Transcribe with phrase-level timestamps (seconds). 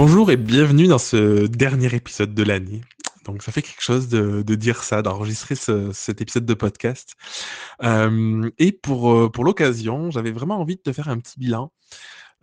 [0.00, 2.82] Bonjour et bienvenue dans ce dernier épisode de l'année.
[3.24, 7.14] Donc ça fait quelque chose de, dire ça, d'enregistrer cet épisode de podcast.
[7.82, 11.72] Euh, et pour, euh, pour l'occasion, j'avais vraiment envie de te faire un petit bilan.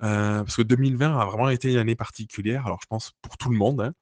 [0.03, 3.49] Euh, parce que 2020 a vraiment été une année particulière, alors je pense pour tout
[3.49, 3.79] le monde.
[3.79, 3.93] Hein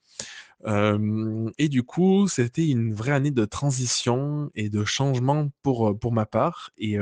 [0.66, 6.26] et du coup, c'était une vraie année de transition et de changement pour, pour ma
[6.26, 6.72] part.
[6.78, 6.98] Et,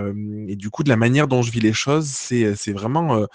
[0.56, 3.26] du coup, de la manière dont je vis les choses, c'est c'est vraiment,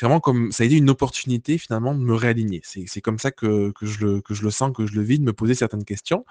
[0.00, 2.60] vraiment comme ça a été une opportunité finalement de me réaligner.
[2.64, 5.02] C'est c'est comme ça que que je le que je le sens, que je le
[5.02, 6.24] vis, de me poser certaines questions.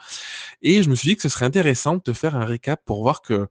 [0.62, 3.22] Et je me suis dit que ce serait intéressant de faire un récap pour voir
[3.22, 3.48] que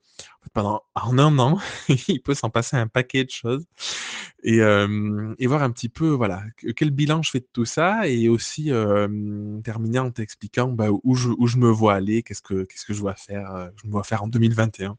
[0.52, 1.58] pendant en un an,
[2.08, 3.64] il peut s'en passer un paquet de choses
[4.42, 6.42] et et voir un petit peu, voilà,
[6.76, 8.70] quel bilan je fais de tout ça et aussi,
[9.64, 12.94] terminer en t'expliquant, bah, où je où je me vois aller, qu'est-ce que qu'est-ce que
[12.94, 14.96] je dois faire, je me vois faire en 2021.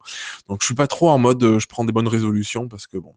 [0.47, 3.15] Donc je suis pas trop en mode, je prends des bonnes résolutions parce que bon,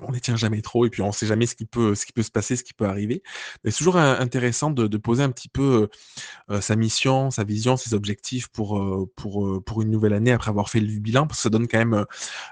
[0.00, 2.56] on les tient jamais trop et puis on sait jamais ce qui peut se passer,
[2.56, 3.22] ce qui peut arriver.
[3.64, 5.88] C'est toujours intéressant de, poser un petit peu
[6.60, 11.26] sa mission, sa vision, ses objectifs pour une nouvelle année après avoir fait le bilan
[11.26, 12.04] parce que ça donne quand même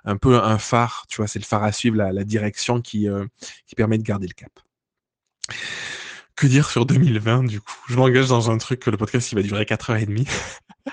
[0.04, 3.08] un peu un phare, tu vois, c'est le phare à suivre, la, direction qui
[3.76, 4.52] permet de garder le cap.
[6.36, 7.76] Que dire sur 2020 du coup?
[7.88, 10.28] Je m'engage dans un truc que le podcast il va durer 4h30.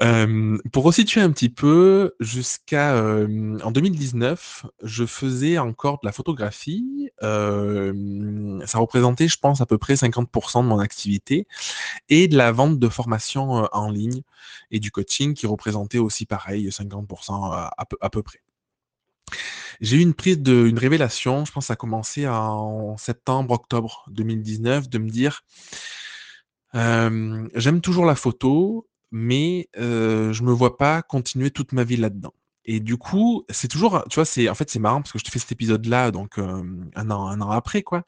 [0.00, 6.12] Euh, pour resituer un petit peu, jusqu'à euh, en 2019, je faisais encore de la
[6.12, 7.10] photographie.
[7.22, 11.46] Euh, ça représentait, je pense, à peu près 50% de mon activité
[12.08, 14.22] et de la vente de formation en ligne
[14.70, 18.40] et du coaching qui représentait aussi pareil 50% à peu, à peu près.
[19.80, 23.52] J'ai eu une prise de, une révélation, je pense que ça a commencé en septembre,
[23.52, 25.42] octobre 2019, de me dire,
[26.74, 32.34] j'aime toujours la photo, mais euh, je me vois pas continuer toute ma vie là-dedans.
[32.64, 35.24] Et du coup, c'est toujours, tu vois, c'est en fait c'est marrant parce que je
[35.24, 38.04] te fais cet épisode-là donc un an un an après quoi.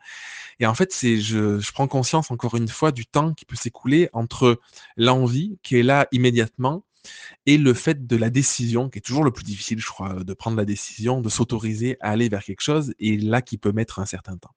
[0.60, 3.56] Et en fait, c'est je, je prends conscience encore une fois du temps qui peut
[3.56, 4.60] s'écouler entre
[4.96, 6.84] l'envie qui est là immédiatement
[7.46, 10.34] et le fait de la décision, qui est toujours le plus difficile, je crois, de
[10.34, 13.98] prendre la décision, de s'autoriser à aller vers quelque chose, et là qui peut mettre
[13.98, 14.54] un certain temps.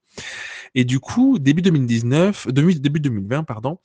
[0.76, 3.80] Et du coup, début 2019, début 2020, pardon,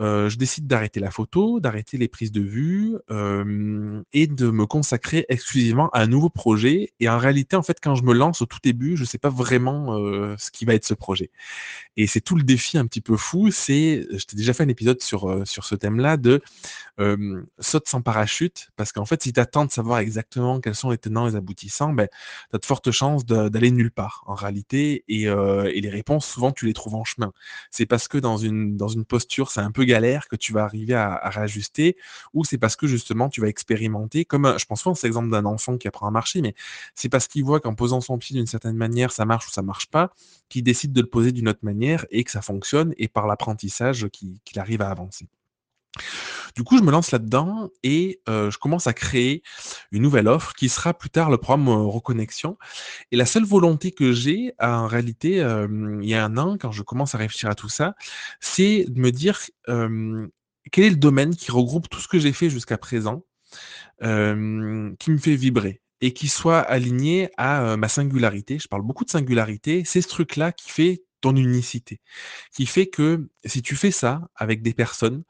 [0.00, 4.64] euh, je décide d'arrêter la photo, d'arrêter les prises de vue euh, et de me
[4.64, 6.92] consacrer exclusivement à un nouveau projet.
[7.00, 9.18] Et en réalité, en fait, quand je me lance au tout début, je ne sais
[9.18, 11.30] pas vraiment euh, ce qui va être ce projet.
[11.96, 13.50] Et c'est tout le défi un petit peu fou.
[13.50, 16.42] C'est, je t'ai déjà fait un épisode sur sur ce thème-là de
[17.60, 20.98] saute sans parachute, parce qu'en fait, si tu attends de savoir exactement quels sont les
[20.98, 22.08] tenants et les aboutissants, ben,
[22.50, 25.04] tu as de fortes chances d'aller nulle part en réalité.
[25.08, 27.32] Et les réponses, souvent, tu les trouves en chemin.
[27.70, 30.64] C'est parce que dans une, dans une posture, c'est un peu galère que tu vas
[30.64, 31.96] arriver à, réajuster,
[32.34, 35.44] ou c'est parce que justement, tu vas expérimenter, comme je pense souvent c'est l'exemple d'un
[35.44, 36.54] enfant qui apprend à marcher, mais
[36.94, 39.62] c'est parce qu'il voit qu'en posant son pied d'une certaine manière, ça marche ou ça
[39.62, 40.12] marche pas,
[40.48, 44.08] qu'il décide de le poser d'une autre manière et que ça fonctionne, et par l'apprentissage
[44.08, 45.28] qu'il arrive à avancer.
[46.54, 49.42] Du coup, je me lance là-dedans et je commence à créer
[49.92, 52.58] une nouvelle offre qui sera plus tard le programme Reconnexion.
[53.12, 56.82] Et la seule volonté que j'ai, en réalité, il y a un an, quand je
[56.82, 57.94] commence à réfléchir à tout ça,
[58.40, 62.50] c'est de me dire quel est le domaine qui regroupe tout ce que j'ai fait
[62.50, 63.24] jusqu'à présent,
[64.00, 68.58] qui me fait vibrer et qui soit aligné à ma singularité.
[68.58, 69.82] Je parle beaucoup de singularité.
[69.84, 72.00] C'est ce truc-là qui fait ton unicité,
[72.54, 75.24] qui fait que si tu fais ça avec des personnes,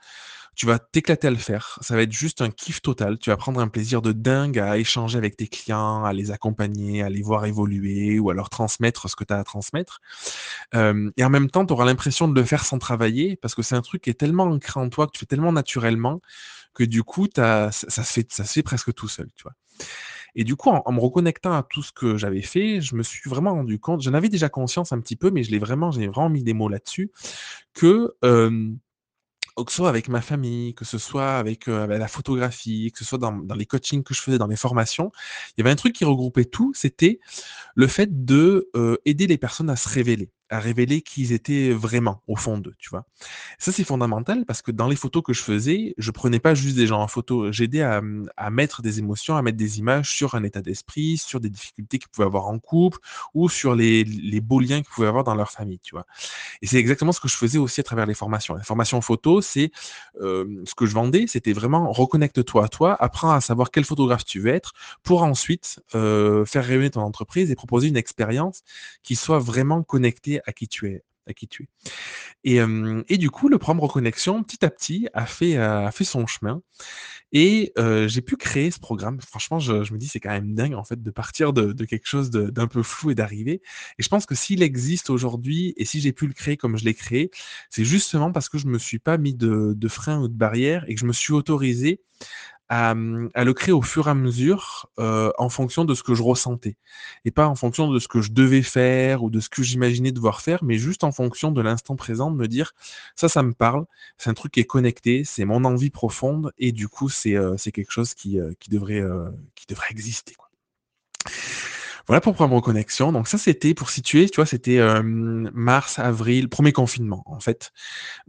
[0.58, 1.78] tu vas t'éclater à le faire.
[1.82, 3.16] Ça va être juste un kiff total.
[3.18, 7.00] Tu vas prendre un plaisir de dingue à échanger avec tes clients, à les accompagner,
[7.04, 10.00] à les voir évoluer ou à leur transmettre ce que tu as à transmettre.
[10.74, 13.76] et en même temps, tu auras l'impression de le faire sans travailler parce que c'est
[13.76, 16.20] un truc qui est tellement ancré en toi, que tu fais tellement naturellement
[16.74, 19.28] que du coup, ça, se fait, ça se fait presque tout seul.
[19.36, 19.52] Tu vois.
[20.34, 23.30] Et du coup, en, me reconnectant à tout ce que j'avais fait, je me suis
[23.30, 26.08] vraiment rendu compte, j'en avais déjà conscience un petit peu, mais je l'ai vraiment, j'ai
[26.08, 27.12] vraiment mis des mots là-dessus,
[27.74, 28.16] que
[29.64, 33.18] que ce soit avec ma famille, que ce soit avec, la photographie, que ce soit
[33.18, 35.10] dans, les coachings que je faisais, dans mes formations,
[35.50, 37.20] il y avait un truc qui regroupait tout, c'était
[37.74, 38.70] le fait de
[39.04, 42.74] aider les personnes à se révéler à révéler qui ils étaient vraiment au fond d'eux,
[42.78, 43.04] tu vois?
[43.58, 46.76] Ça, c'est fondamental parce que dans les photos que je faisais, je prenais pas juste
[46.76, 48.00] des gens en photo, j'aidais à,
[48.36, 51.98] à, mettre des émotions, à mettre des images sur un état d'esprit, sur des difficultés
[51.98, 52.98] qu'ils pouvaient avoir en couple
[53.34, 54.04] ou sur les,
[54.40, 56.06] beaux liens qu'ils pouvaient avoir dans leur famille, tu vois?
[56.62, 58.54] Et c'est exactement ce que je faisais aussi à travers les formations.
[58.54, 59.70] Les formations photo, c'est
[60.20, 64.40] ce que je vendais, c'était vraiment reconnecte-toi à toi, apprends à savoir quel photographe tu
[64.40, 64.72] veux être
[65.02, 68.62] pour ensuite faire rayonner ton entreprise et proposer une expérience
[69.02, 71.68] qui soit vraiment connectée à qui tu es, à qui tu es.
[72.44, 76.62] Et, du coup, le programme Reconnexion, petit à petit, a fait, son chemin
[77.30, 77.72] et
[78.06, 79.20] j'ai pu créer ce programme.
[79.20, 82.30] Franchement, je me dis: «C'est quand même dingue, en fait, de partir de quelque chose
[82.30, 83.60] d'un peu flou et d'arriver»
[83.98, 86.84] et je pense que s'il existe aujourd'hui et si j'ai pu le créer comme je
[86.84, 87.30] l'ai créé,
[87.70, 90.84] c'est justement parce que je me suis pas mis de de frein ou de barrière
[90.88, 92.00] et que je me suis autorisé
[92.68, 92.90] à,
[93.34, 96.22] à le créer au fur et à mesure, heu, en fonction de ce que je
[96.22, 96.76] ressentais
[97.24, 100.12] et pas en fonction de ce que je devais faire ou de ce que j'imaginais
[100.12, 102.72] devoir faire, mais juste en fonction de l'instant présent, de me dire:
[103.16, 103.86] «Ça, ça me parle,
[104.18, 107.72] c'est un truc qui est connecté, c'est mon envie profonde et du coup, c'est, c'est
[107.72, 109.02] quelque chose qui, heu, qui devrait,
[109.54, 110.48] qui devrait exister, quoi».
[112.08, 113.12] Voilà pour Programme Reconnexion.
[113.12, 117.70] Donc ça, c'était pour situer, tu vois, c'était, hem, mars, avril, premier confinement, en fait.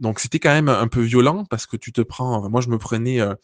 [0.00, 2.78] Donc c'était quand même un peu violent parce que tu te prends moi, je me
[2.78, 3.36] prenais, heu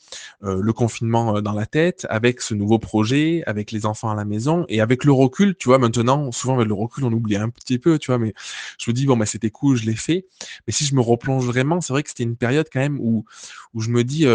[0.45, 4.25] heu, le confinement, dans la tête avec ce nouveau projet, avec les enfants à la
[4.27, 7.51] maison et avec le recul, tu vois, maintenant, souvent avec le recul, on oublie un
[7.51, 8.19] petit peu, tu vois?
[8.19, 8.35] Mais
[8.79, 10.27] je me dis: «Bon, bah, c'était cool, je l'ai fait».
[10.67, 13.25] Mais si je me replonge vraiment, c'est vrai que c'était une période quand même où
[13.75, 14.27] où je me dis,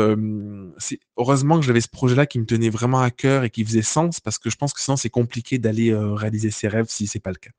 [1.17, 4.19] heureusement que j'avais ce projet-là qui me tenait vraiment à cœur et qui faisait sens
[4.19, 7.19] parce que je pense que sinon c'est compliqué d'aller, heu, réaliser ses rêves si c'est
[7.19, 7.51] pas le cas.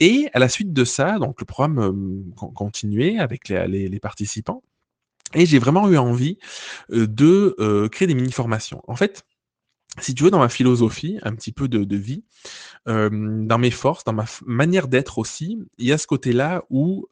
[0.00, 4.62] Et à la suite de ça, donc le programme, con continuait avec les participants
[5.34, 6.38] et j'ai vraiment eu envie,
[6.92, 8.82] heu, de, créer des mini formations.
[8.88, 9.24] En fait,
[10.00, 12.24] si tu veux, dans ma philosophie un petit peu de vie,
[12.86, 17.06] dans mes forces, dans ma manière d'être aussi, il y a ce côté-là où,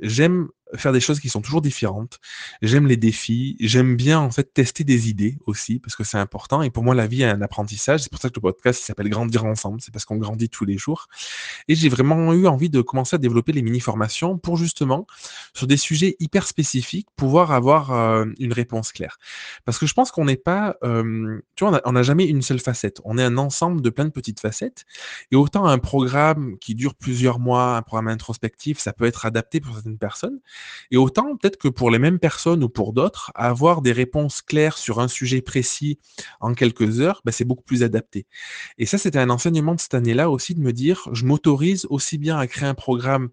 [0.00, 2.18] j'aime faire des choses qui sont toujours différentes.
[2.62, 6.62] J'aime les défis, j'aime bien en fait tester des idées aussi parce que c'est important
[6.62, 8.00] et pour moi la vie est un apprentissage.
[8.02, 10.78] C'est pour ça que le podcast s'appelle Grandir ensemble, c'est parce qu'on grandit tous les
[10.78, 11.06] jours
[11.68, 15.06] et j'ai vraiment eu envie de commencer à développer les mini formations pour justement
[15.54, 19.18] sur des sujets hyper spécifiques pouvoir avoir, heu, une réponse claire.
[19.64, 22.60] Parce que je pense qu'on n'est pas, hem, tu vois, on n'a jamais une seule
[22.60, 23.00] facette.
[23.04, 24.84] On est un ensemble de plein de petites facettes
[25.30, 29.60] et autant un programme qui dure plusieurs mois, un programme introspectif, ça peut être adapté
[29.60, 30.40] pour certaines personnes
[30.90, 34.78] et autant peut-être que pour les mêmes personnes ou pour d'autres, avoir des réponses claires
[34.78, 35.98] sur un sujet précis
[36.40, 38.26] en quelques heures, bah, c'est beaucoup plus adapté.
[38.78, 42.18] Et ça, c'était un enseignement de cette année-là aussi de me dire, je m'autorise aussi
[42.18, 43.30] bien à créer un programme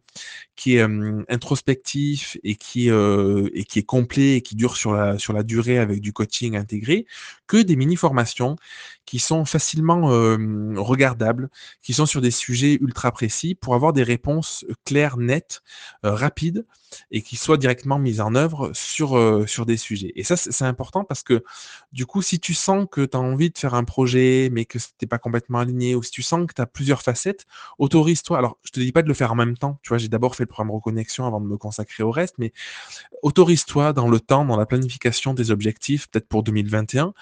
[0.55, 0.85] qui est
[1.29, 7.05] introspectif et qui, est complet et qui dure sur la durée avec du coaching intégré,
[7.47, 8.55] que des mini formations
[9.07, 10.01] qui sont facilement,
[10.75, 11.49] regardables,
[11.81, 15.63] qui sont sur des sujets ultra précis pour avoir des réponses, claires, nettes,
[16.03, 16.65] rapides
[17.09, 20.11] et qui soient directement mises en œuvre sur, sur des sujets.
[20.15, 21.43] Et ça, c'est important parce que,
[21.93, 24.77] du coup, si tu sens que tu as envie de faire un projet, mais que
[24.77, 27.45] tu pas complètement aligné ou si tu sens que tu as plusieurs facettes,
[27.79, 28.37] autorise-toi.
[28.37, 29.97] Alors, je te dis pas de le faire en même temps, tu vois?
[29.97, 32.51] J'ai d'abord fait le programme Reconnexion avant de me consacrer au reste, mais
[33.23, 37.13] autorise-toi dans le temps, dans la planification des objectifs, peut-être pour 2021,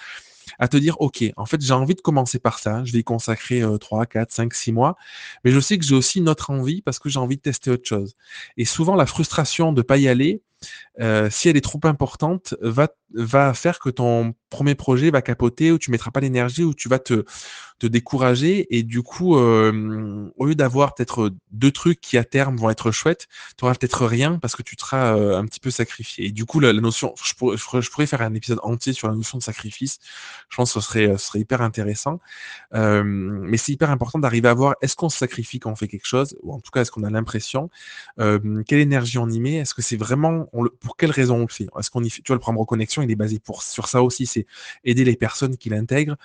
[0.59, 3.03] à te dire: «OK, en fait, j'ai envie de commencer par ça, je vais y
[3.03, 4.95] consacrer, heu, 3-4-5-6 mois,
[5.43, 7.71] mais je sais que j'ai aussi une autre envie parce que j'ai envie de tester
[7.71, 8.15] autre chose»
[8.57, 10.41] et souvent la frustration de pas y aller,
[11.01, 15.71] heu, si elle est trop importante, va va faire que ton premier projet va capoter
[15.71, 17.23] ou tu mettras pas l'énergie ou tu vas te
[17.79, 22.57] te décourager et du coup, hem, au lieu d'avoir peut-être, 2 trucs qui à terme
[22.57, 25.71] vont être chouettes, tu auras peut-être rien parce que tu seras, heu, un petit peu
[25.71, 27.33] sacrifié et du coup la notion je
[27.91, 29.99] pourrais faire un épisode entier sur la notion de sacrifice.
[30.49, 32.19] Je pense que ce serait, ce serait hyper intéressant,
[32.73, 36.07] mais c'est hyper important d'arriver à voir est-ce qu'on se sacrifie quand on fait quelque
[36.07, 36.35] chose?
[36.43, 37.69] Ou en tout cas, est-ce qu'on a l'impression?
[38.19, 39.55] Quelle énergie on y met?
[39.55, 40.44] Est-ce que c'est vraiment
[40.79, 41.67] pour quelle raison on le fait?
[41.79, 44.25] Est-ce qu'on y fait tu vois le programme Reconnexion, il est basé sur ça aussi,
[44.25, 44.45] c'est
[44.83, 46.15] aider les personnes qui l'intègrent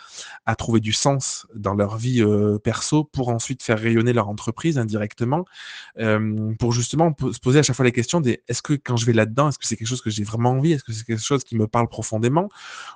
[0.47, 4.79] à trouver du sens dans leur vie, heu, perso pour ensuite faire rayonner leur entreprise
[4.79, 5.45] indirectement,
[5.97, 9.07] hem, pour justement se poser à chaque fois les questions des: «Est-ce que quand je
[9.07, 10.73] vais là-dedans, est-ce que c'est quelque chose que j'ai vraiment envie?
[10.73, 12.49] Est-ce que c'est quelque chose qui me parle profondément?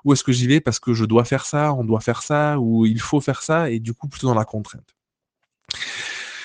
[0.05, 2.59] Ou est-ce que j'y vais parce que je dois faire ça, on doit faire ça
[2.61, 4.95] ou il faut faire ça?» et du coup plutôt dans la contrainte?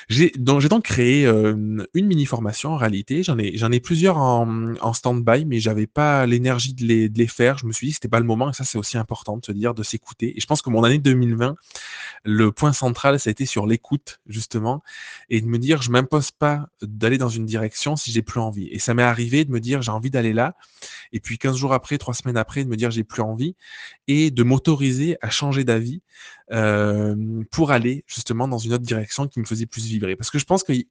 [0.09, 3.21] J'ai donc créé, hem, une mini formation en réalité.
[3.21, 7.27] J'en ai j'en ai plusieurs en, stand-by, mais j'avais pas l'énergie de les de les
[7.27, 7.59] faire.
[7.59, 9.51] Je me suis dit c'était pas le moment et ça, c'est aussi important de se
[9.51, 11.55] dire, de s'écouter et je pense que mon année 2020,
[12.25, 14.83] le point central, ça a été sur l'écoute justement
[15.29, 18.67] et de me dire: «Je m'impose pas d'aller dans une direction si j'ai plus envie»
[18.71, 20.55] et ça m'est arrivé de me dire: «J'ai envie d'aller là»
[21.13, 23.55] et puis 15 jours après, 3 semaines après, de me dire: «J'ai plus envie»
[24.07, 26.01] et de m'autoriser à changer d'avis,
[26.49, 30.15] hem, pour aller justement dans une autre direction qui me faisait plus vibrer.
[30.15, 30.85] Parce que je pense qu'il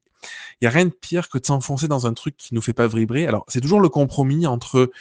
[0.61, 2.87] y a rien de pire que de s'enfoncer dans un truc qui nous fait pas
[2.87, 3.27] vibrer.
[3.27, 4.91] Alors, c'est toujours le compromis entre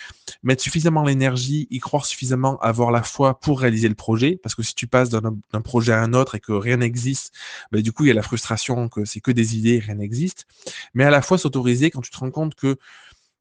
[0.43, 4.38] mettre suffisamment l'énergie, y croire suffisamment, avoir la foi pour réaliser le projet.
[4.43, 7.33] Parce que si tu passes d'un projet à un autre et que rien n'existe,
[7.73, 10.47] bah, du coup, il y a la frustration que c'est que des idées rien n'existe.
[10.95, 12.77] Mais à la fois s'autoriser quand tu te rends compte que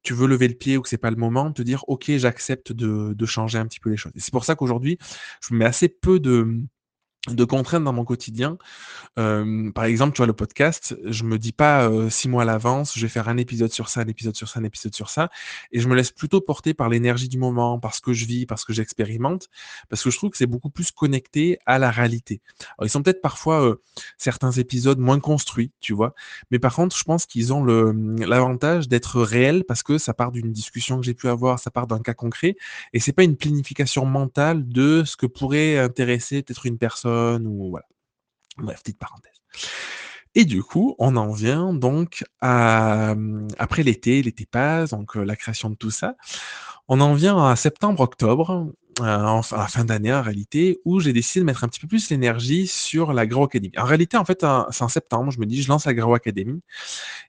[0.03, 2.71] tu veux lever le pied ou que c'est pas le moment, te dire: «OK, j'accepte
[2.71, 4.97] de de changer un petit peu les choses» et c'est pour ça qu'aujourd'hui,
[5.41, 6.61] je mets assez peu de
[7.35, 8.57] de contraintes dans mon quotidien.
[9.15, 13.01] Par exemple, tu vois, le podcast, je me dis pas, 6 mois à l'avance, je
[13.01, 15.29] vais faire un épisode sur ça, un épisode sur ça, un épisode sur ça
[15.71, 18.45] et je me laisse plutôt porter par l'énergie du moment, par ce que je vis,
[18.45, 19.49] par ce que j'expérimente,
[19.89, 22.41] parce que je trouve que c'est beaucoup plus connecté à la réalité.
[22.77, 23.77] Alors ils sont peut-être parfois,
[24.17, 26.13] certains épisodes moins construits, tu vois?
[26.51, 30.31] Mais par contre, je pense qu'ils ont mmh, l'avantage d'être réels parce que ça part
[30.31, 32.55] d'une discussion que j'ai pu avoir, ça part d'un cas concret
[32.93, 37.11] et c'est pas une planification mentale de ce que pourrait intéresser peut-être une personne
[37.45, 37.85] ou voilà.
[38.57, 39.33] Bref, petite parenthèse.
[40.35, 45.23] Et du coup, on en vient donc à, mmh, après l'été, l'été passe, donc heu,
[45.23, 46.15] la création de tout ça.
[46.87, 48.71] On en vient à septembre-octobre,
[49.01, 51.79] heu, en fin à fin d'année en réalité, où j'ai décidé de mettre un petit
[51.81, 53.71] peu plus l'énergie sur la Grow Academy.
[53.77, 56.61] En réalité, en fait, c'est en septembre, je me dis: «Je lance la Grow Academy»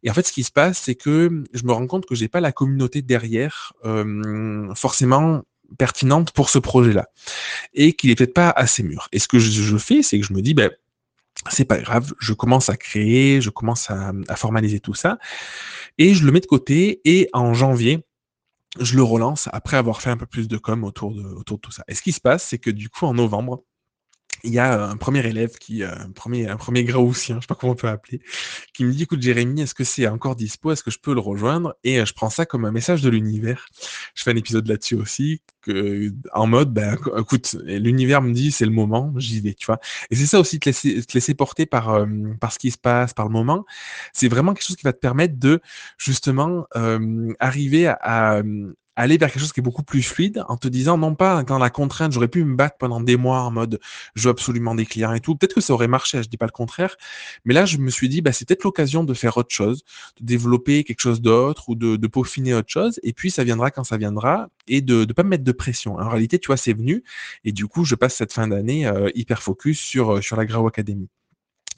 [0.04, 2.28] et en fait, ce qui se passe, c'est que, je me rends compte que j'ai
[2.28, 5.42] pas la communauté derrière, hem, forcément
[5.76, 7.08] pertinente pour ce projet-là
[7.74, 9.08] et qu'il est peut-être pas assez mûr.
[9.12, 10.70] Et ce que je fais, c'est que je me dis: «Beh,
[11.50, 15.18] c'est pas grave, je commence à créer, je commence à, à formaliser tout ça
[15.98, 18.04] et je le mets de côté et en janvier,
[18.80, 21.60] je le relance après avoir fait un peu plus de com autour de autour de
[21.62, 21.84] tout ça.
[21.88, 23.62] Et ce qui se passe, c'est que du coup, en novembre,
[24.44, 27.46] il y a un premier élève qui, heu, un premier un 1er Graoutien, je sais
[27.46, 28.20] pas comment on peut appeler,
[28.74, 30.72] qui me dit: «Écoute Jérémy, est-ce que c'est encore dispo?
[30.72, 33.10] Est-ce que je peux le rejoindre?» et heu, je prends ça comme un message de
[33.10, 33.66] l'univers.
[34.14, 38.66] Je fais un épisode là-dessus aussi, que en mode, ben, écoute, l'univers me dit: «C'est
[38.66, 39.80] le moment, j'y vais», tu vois?
[40.10, 42.06] Et c'est ça aussi, te laisser te laisser porter par,
[42.40, 43.64] par ce qui se passe, par le moment.
[44.12, 45.60] C'est vraiment quelque chose qui va te permettre de
[45.98, 46.66] justement,
[47.40, 48.42] arriver à
[48.98, 51.58] aller vers quelque chose qui est beaucoup plus fluide en te disant non pas dans
[51.58, 53.78] la contrainte, j'aurais pu me battre pendant des mois en mode
[54.16, 55.36] je veux absolument des clients et tout.
[55.36, 56.96] Peut-être que ça aurait marché, je dis pas le contraire.
[57.44, 59.84] Mais là, je me suis dit, bah, c'est peut-être l'occasion de faire autre chose,
[60.20, 62.98] de développer quelque chose d'autre ou de, peaufiner autre chose.
[63.02, 65.96] Et puis, ça viendra quand ça viendra et de ne pas me mettre de pression.
[65.98, 67.04] En réalité, tu vois, c'est venu.
[67.44, 70.46] Et du coup, je passe cette fin d'année euh, hyper focus sur, euh, sur la
[70.46, 71.08] Grau Academy.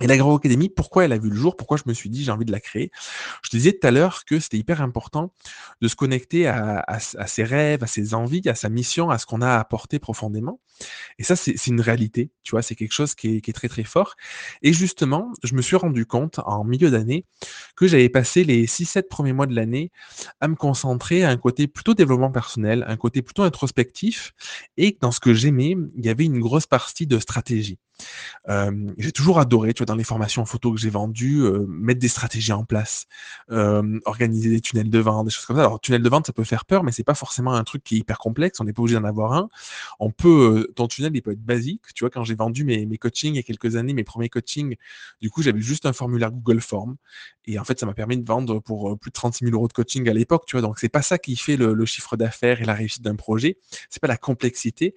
[0.00, 1.56] Et l'Agro-Académie, pourquoi elle a vu le jour?
[1.56, 2.90] Pourquoi je me suis dit j'ai envie de la créer?
[3.42, 5.32] Je disais tout à l'heure que c'était hyper important
[5.80, 9.42] de se connecter à, ses rêves, à ses envies, à sa mission, à ce qu'on
[9.42, 10.60] a à apporter profondément.
[11.18, 13.68] Et ça, c'est une réalité, tu vois, c'est quelque chose qui est, qui est, très
[13.68, 14.14] très fort.
[14.62, 17.26] Et justement, je me suis rendu compte en milieu d'année
[17.76, 19.90] que j'avais passé les 6-7 premiers mois de l'année
[20.40, 24.32] à me concentrer à un côté plutôt développement personnel, un côté plutôt introspectif,
[24.76, 27.78] et dans ce que j'aimais, il y avait une grosse partie de stratégie.
[28.48, 32.00] Euh, j'ai toujours adoré, tu vois, dans les formations photo que j'ai vendues, euh, mettre
[32.00, 33.06] des stratégies en place,
[33.50, 35.62] euh, organiser des tunnels de vente, des choses comme ça.
[35.62, 37.96] Alors, tunnel de vente, ça peut faire peur, mais c'est pas forcément un truc qui
[37.96, 38.60] est hyper complexe.
[38.60, 39.48] On n'est pas obligé d'en avoir un.
[39.98, 41.82] On peut, ton tunnel, il peut être basique.
[41.94, 44.28] Tu vois, quand j'ai vendu mes, mes coachings il y a quelques années, mes premiers
[44.28, 44.76] coachings,
[45.20, 46.96] du coup, j'avais juste un formulaire Google Form.
[47.46, 49.72] Et en fait, ça m'a permis de vendre pour plus de 36 000 euros de
[49.72, 50.62] coaching à l'époque, tu vois.
[50.62, 53.58] Donc, c'est pas ça qui fait le, le chiffre d'affaires et la réussite d'un projet.
[53.88, 54.94] C'est pas la complexité,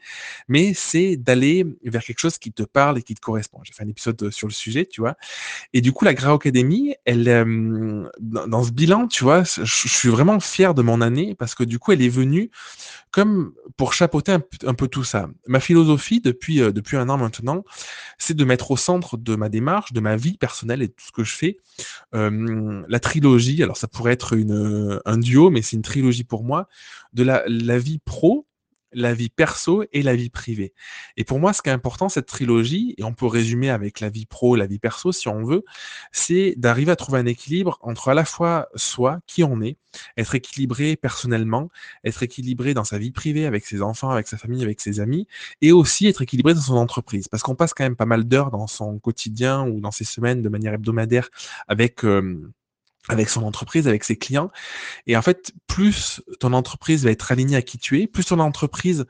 [0.47, 3.59] mais c'est d'aller vers quelque chose qui te parle et qui te correspond.
[3.63, 5.01] J'ai fait un épisode sur le sujet, tu.
[5.73, 10.73] Et du coup, la Grau Academy, elle, euh, dans, ce bilan, je, suis vraiment fier
[10.73, 12.51] de mon année parce que du coup, elle est venue
[13.11, 15.29] comme pour chapeauter un, peu tout ça.
[15.47, 17.63] Ma philosophie depuis, euh, depuis un an maintenant,
[18.17, 21.05] c'est de mettre au centre de ma démarche, de ma vie personnelle et de tout
[21.05, 21.57] ce que je fais,
[22.15, 23.61] euh, la trilogie.
[23.61, 24.35] Alors, ça pourrait être
[25.05, 26.67] un duo, mais c'est une trilogie pour moi,
[27.13, 28.47] de la, la vie pro,
[28.93, 30.73] la vie perso et la vie privée.
[31.17, 34.09] Et pour moi, ce qui est important, cette trilogie, et on peut résumer avec la
[34.09, 35.63] vie pro, la vie perso, si on veut,
[36.11, 39.77] c'est d'arriver à trouver un équilibre entre à la fois soi, qui on est,
[40.17, 41.69] être équilibré personnellement,
[42.03, 45.27] être équilibré dans sa vie privée, avec ses enfants, avec sa famille, avec ses amis,
[45.61, 47.27] et aussi être équilibré dans son entreprise.
[47.27, 50.41] Parce qu'on passe quand même pas mal d'heures dans son quotidien ou dans ses semaines
[50.41, 51.29] de manière hebdomadaire
[51.67, 52.03] avec...
[52.03, 52.51] Euh,
[53.09, 54.49] avec son entreprise, avec ses clients.
[55.07, 58.39] Et en fait, plus ton entreprise va être alignée à qui tu es, plus ton
[58.39, 59.05] entreprise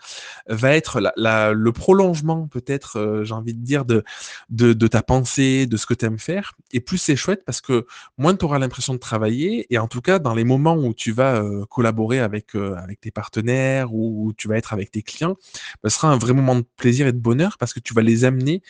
[0.48, 5.86] va être le prolongement, peut-être, euh, j'ai envie de dire, de, ta pensée, de ce
[5.86, 6.54] que tu aimes faire.
[6.72, 7.86] Et plus c'est chouette parce que
[8.18, 9.68] moins tu auras l'impression de travailler.
[9.72, 13.00] Et en tout cas, dans les moments où tu vas euh, collaborer avec, euh, avec
[13.00, 15.36] tes partenaires ou où tu vas être avec tes clients,
[15.84, 18.02] bah, ce sera un vrai moment de plaisir et de bonheur parce que tu vas
[18.02, 18.62] les amener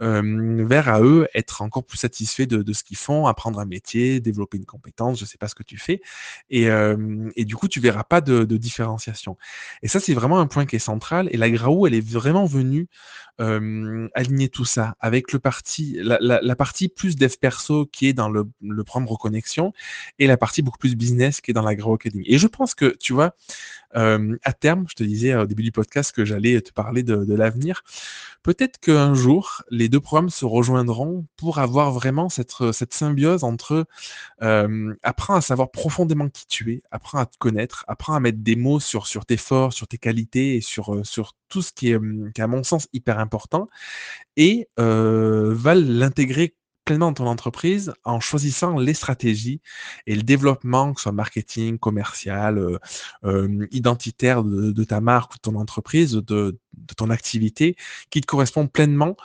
[0.00, 4.20] vers à eux être encore plus satisfaits de, de ce qu'ils font, apprendre un métier,
[4.20, 6.00] développer une compétences, je sais pas ce que tu fais.
[6.50, 6.68] Et,
[7.36, 9.36] et du coup, tu verras pas de, différenciation.
[9.82, 11.28] Et ça, c'est vraiment un point qui est central.
[11.32, 12.88] Et la Graou, elle est vraiment venue
[13.38, 18.44] aligner tout ça avec le parti, la, partie plus dev perso qui est dans le,
[18.60, 19.72] le programme reconnexion
[20.18, 22.24] et la partie beaucoup plus business qui est dans la Graou Academy.
[22.26, 23.34] Et je pense que, tu vois,
[23.94, 27.82] à terme, je te disais au début du podcast que j'allais te parler de, l'avenir.
[28.42, 33.86] Peut-être qu'un jour, les deux programmes se rejoindront pour avoir vraiment cette, cette symbiose entre
[35.02, 38.56] Apprends à savoir profondément qui tu es, apprends à te connaître, apprends à mettre des
[38.56, 42.40] mots sur, sur tes forces, sur tes qualités et sur, sur tout ce qui est,
[42.40, 43.68] à mon sens, hyper important.
[44.36, 49.60] Et va l'intégrer pleinement dans ton entreprise en choisissant les stratégies
[50.06, 52.78] et le développement, que ce soit marketing, commercial,
[53.70, 57.76] identitaire de, de, ta marque ou de ton entreprise, de, de ton activité,
[58.10, 59.16] qui te correspond pleinement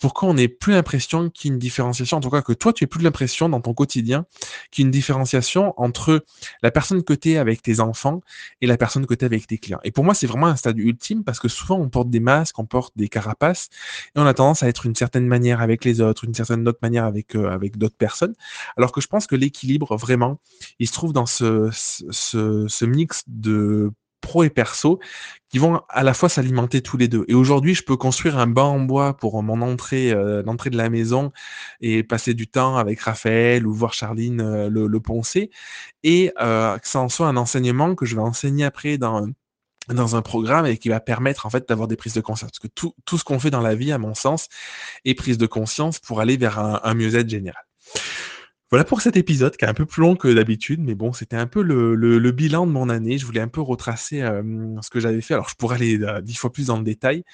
[0.00, 2.72] pour qu'on n'ait plus l'impression qu'il y ait une différenciation, en tout cas que toi,
[2.72, 4.24] tu n'aies plus l'impression dans ton quotidien
[4.70, 6.24] qu'il y ait une différenciation entre
[6.62, 8.22] la personne que tu es avec tes enfants
[8.62, 9.80] et la personne que tu es avec tes clients?
[9.84, 12.58] Et pour moi, c'est vraiment un stade ultime parce que souvent, on porte des masques,
[12.58, 13.68] on porte des carapaces
[14.16, 16.80] et on a tendance à être une certaine manière avec les autres, une certaine autre
[16.82, 18.34] manière avec, euh, avec d'autres personnes.
[18.78, 20.40] Alors que je pense que l'équilibre, vraiment,
[20.78, 25.00] il se trouve dans ce, ce mix de pro et perso
[25.50, 27.24] qui vont à la fois s'alimenter tous les deux.
[27.28, 30.76] Et aujourd'hui, je peux construire un banc en bois pour mon entrée, euh, l'entrée de
[30.76, 31.32] la maison
[31.80, 35.50] et passer du temps avec Raphaël ou voir Charline euh, le, poncer
[36.04, 39.26] et euh, que ça en soit un enseignement que je vais enseigner après dans
[39.88, 42.52] un programme et qui va permettre en fait d'avoir des prises de conscience.
[42.52, 44.48] Parce que tout, ce qu'on fait dans la vie, à mon sens,
[45.04, 47.64] est prise de conscience pour aller vers un mieux-être général.
[48.70, 51.34] Voilà pour cet épisode qui est un peu plus long que d'habitude, mais bon, c'était
[51.34, 53.18] un peu le, bilan de mon année.
[53.18, 55.34] Je voulais un peu retracer euh, ce que j'avais fait.
[55.34, 57.24] Alors, je pourrais aller euh, dix fois plus dans le détail,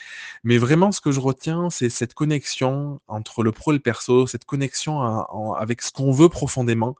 [0.45, 4.27] mais vraiment, ce que je retiens, c'est cette connexion entre le pro et le perso,
[4.27, 5.03] cette connexion
[5.53, 6.97] avec ce qu'on veut profondément,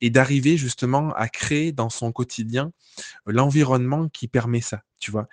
[0.00, 2.70] et d'arriver justement à créer dans son quotidien
[3.26, 4.82] l'environnement qui permet ça.
[5.04, 5.28] Tu vois,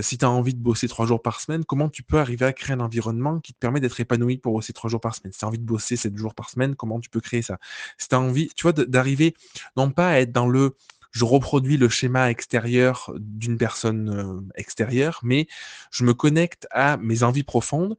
[0.00, 2.52] si tu as envie de bosser trois jours par semaine, comment tu peux arriver à
[2.52, 5.32] créer un environnement qui te permet d'être épanoui pour bosser trois jours par semaine?
[5.32, 7.58] Si tu as envie de bosser sept jours par semaine, comment tu peux créer ça?
[7.98, 9.34] Si tu as envie, tu vois, d'arriver
[9.76, 10.76] non pas à être dans le
[11.10, 15.48] je reproduis le schéma extérieur d'une personne extérieure, mais
[15.90, 17.96] je me connecte à mes envies profondes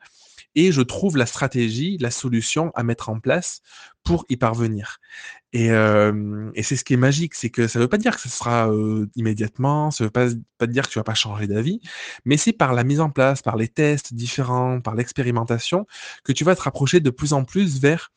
[0.55, 3.61] et je trouve la stratégie, la solution à mettre en place
[4.03, 4.99] pour y parvenir.
[5.53, 8.21] Et, euh, c'est ce qui est magique, c'est que ça ne veut pas dire que
[8.21, 11.81] ce sera euh, immédiatement, ça ne veut pas, dire que tu vas pas changer d'avis,
[12.25, 15.85] mais c'est par la mise en place, par les tests différents, par l'expérimentation,
[16.23, 18.11] que tu vas te rapprocher de plus en plus vers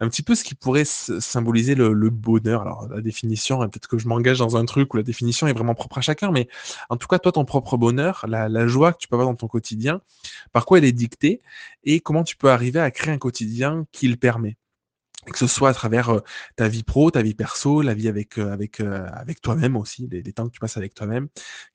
[0.00, 2.62] un petit peu ce qui pourrait symboliser le, bonheur.
[2.62, 5.74] Alors la définition, peut-être que je m'engage dans un truc où la définition est vraiment
[5.74, 6.48] propre à chacun, mais
[6.88, 9.36] en tout cas, toi, ton propre bonheur, la, la joie que tu peux avoir dans
[9.36, 10.00] ton quotidien,
[10.52, 11.42] par quoi elle est dictée
[11.84, 14.56] et comment tu peux arriver à créer un quotidien qui le permet?
[15.26, 16.20] Que ce soit à travers euh,
[16.56, 20.08] ta vie pro, ta vie perso, la vie avec euh, avec euh, avec toi-même aussi,
[20.10, 21.28] les, les, temps que tu passes avec toi-même,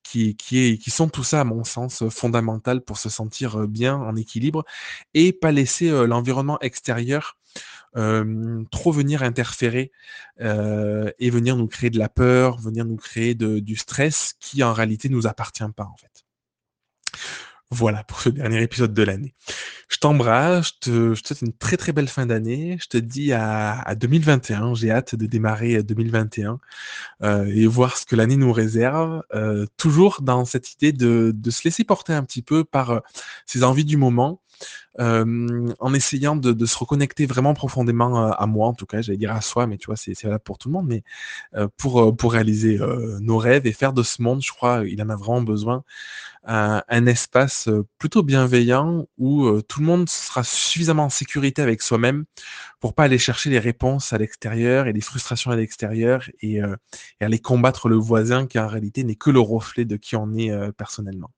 [0.03, 3.95] qui qui est qui sont tout ça à mon sens fondamental pour se sentir bien
[3.95, 4.65] en équilibre
[5.13, 7.37] et pas laisser l'environnement extérieur
[7.97, 9.91] euh, trop venir interférer
[10.41, 14.63] euh, et venir nous créer de la peur, venir nous créer de, du stress qui
[14.63, 16.25] en réalité nous appartient pas en fait.
[17.69, 19.33] Voilà pour ce dernier épisode de l'année.
[19.89, 22.77] Je t'embrasse, je te, je te souhaite une très très belle fin d'année.
[22.81, 24.73] Je te dis à, à 2021.
[24.73, 26.59] J'ai hâte de démarrer 2021
[27.23, 29.21] euh, et voir ce que l'année nous réserve.
[29.75, 32.99] Toujours dans cette idée de, de, se laisser porter un petit peu par euh,
[33.45, 34.41] ses envies du moment.
[34.99, 39.01] Euh, en essayant de, de, se reconnecter vraiment profondément euh, à moi, en tout cas,
[39.01, 41.03] j'allais dire à soi, mais tu vois, c'est valable pour tout le monde, mais
[41.55, 42.79] euh, pour, pour réaliser
[43.21, 45.83] nos rêves et faire de ce monde, je crois, il en a vraiment besoin,
[46.45, 52.25] un, un espace plutôt bienveillant où tout le monde sera suffisamment en sécurité avec soi-même
[52.79, 57.23] pour pas aller chercher les réponses à l'extérieur et les frustrations à l'extérieur et, et,
[57.23, 60.51] aller combattre le voisin qui en réalité n'est que le reflet de qui on est
[60.73, 61.31] personnellement.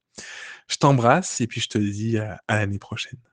[0.67, 3.19] Je t'embrasse et puis je te dis à l'année prochaine.